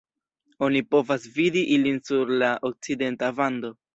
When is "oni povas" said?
0.67-1.27